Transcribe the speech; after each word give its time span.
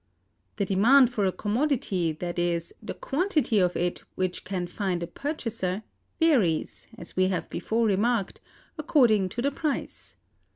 "The 0.55 0.65
demand 0.65 1.11
for 1.13 1.25
a 1.25 1.31
commodity, 1.31 2.11
that 2.13 2.39
is, 2.39 2.73
the 2.81 2.95
quantity 2.95 3.59
of 3.59 3.77
it 3.77 4.03
which 4.15 4.43
can 4.43 4.65
find 4.65 5.03
a 5.03 5.05
purchaser, 5.05 5.83
varies, 6.19 6.87
as 6.97 7.15
we 7.15 7.27
have 7.27 7.47
before 7.51 7.85
remarked, 7.85 8.41
according 8.79 9.29
to 9.29 9.43
the 9.43 9.51
price. 9.51 10.15